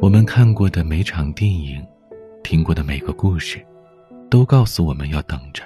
[0.00, 1.80] 我们看过的每场电影，
[2.42, 3.64] 听过的每个故事，
[4.28, 5.62] 都告诉我们要等着。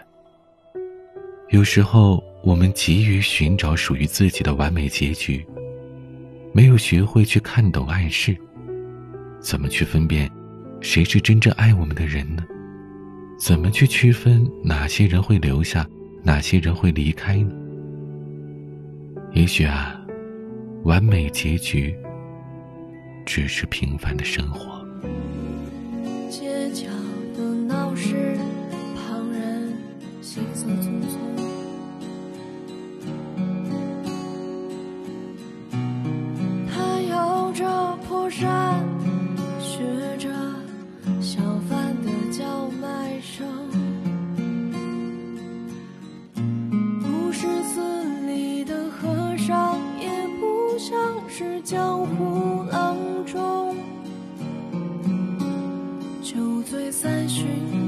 [1.49, 5.45] 有时候，我们急于寻找属于自己的完美结局，
[6.53, 8.37] 没有学会去看懂暗示。
[9.41, 10.31] 怎么去分辨，
[10.81, 12.45] 谁是真正爱我们的人呢？
[13.39, 15.89] 怎么去区分哪些人会留下，
[16.23, 17.66] 哪些人会离开呢？
[19.37, 20.01] 也许啊，
[20.85, 21.95] 完美结局。
[23.27, 24.83] 只是平凡的生活。
[26.31, 26.87] 街角
[27.37, 28.39] 的闹市，
[28.95, 29.75] 旁人
[30.23, 31.36] 行色匆匆。
[51.67, 52.97] 江湖浪
[53.27, 53.75] 中，
[56.23, 57.86] 酒醉三巡。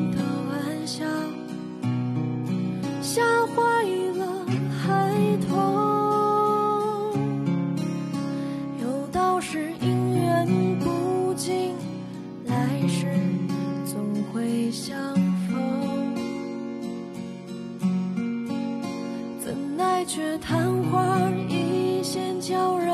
[19.48, 21.18] 怎奈却昙花
[21.48, 22.92] 一现，叫人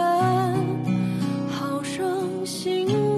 [1.50, 3.13] 好生心。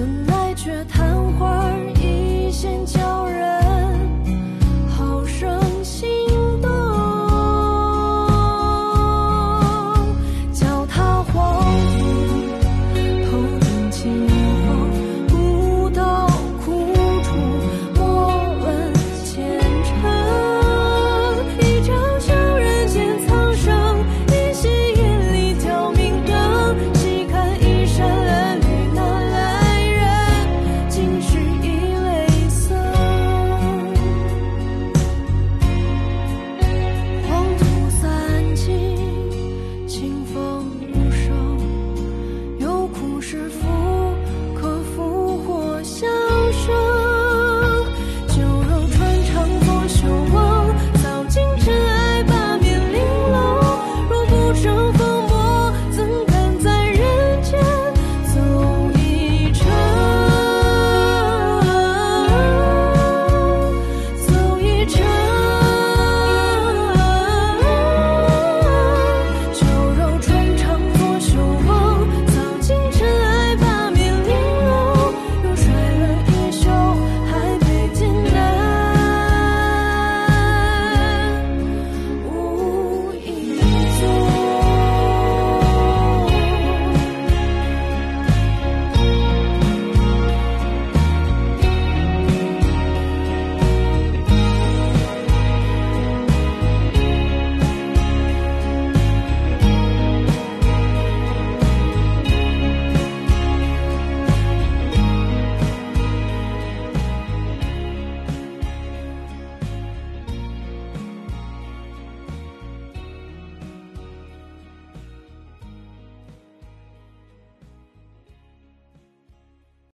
[0.00, 2.86] 本来却昙花一现